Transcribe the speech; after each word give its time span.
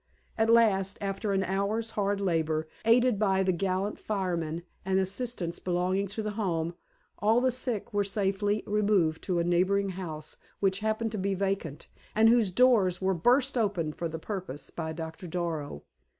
At 0.35 0.49
last, 0.49 0.97
after 0.99 1.31
an 1.31 1.43
hour's 1.43 1.91
hard 1.91 2.19
labor, 2.19 2.67
aided 2.85 3.19
by 3.19 3.43
the 3.43 3.51
gallant 3.51 3.99
firemen 3.99 4.63
and 4.83 4.97
the 4.97 5.03
assistants 5.03 5.59
belonging 5.59 6.07
to 6.07 6.23
the 6.23 6.31
Home, 6.31 6.73
all 7.19 7.39
the 7.39 7.51
sick 7.51 7.93
were 7.93 8.03
safely 8.03 8.63
removed 8.65 9.21
to 9.25 9.37
a 9.37 9.43
neighboring 9.43 9.89
house 9.89 10.37
which 10.59 10.79
happened 10.79 11.11
to 11.11 11.19
be 11.19 11.35
vacant, 11.35 11.87
and 12.15 12.29
whose 12.29 12.49
doors 12.49 12.99
were 12.99 13.13
burst 13.13 13.55
open 13.59 13.93
for 13.93 14.09
the 14.09 14.17
purpose 14.17 14.71
by 14.71 14.91
Doctor 14.91 15.27
Darrow. 15.27 15.83